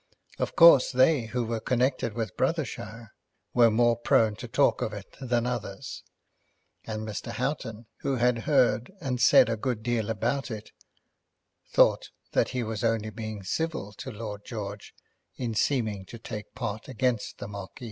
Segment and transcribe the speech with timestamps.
[0.39, 3.09] Of course they who were connected with Brothershire
[3.53, 6.01] were more prone to talk of it than others,
[6.87, 7.31] and Mr.
[7.33, 10.71] Houghton, who had heard and said a good deal about it,
[11.71, 14.95] thought that he was only being civil to Lord George
[15.35, 17.79] in seeming to take part against the Marquis.